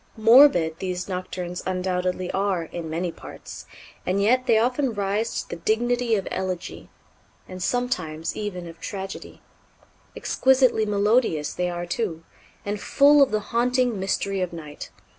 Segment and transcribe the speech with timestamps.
[0.17, 3.67] Morbid these Nocturnes undoubtedly are in many parts,
[4.03, 6.89] and yet they often rise to the dignity of elegy,
[7.47, 9.43] and sometimes even of tragedy.
[10.15, 12.23] Exquisitely melodious they are, too,
[12.65, 14.89] and full of the haunting mystery of night.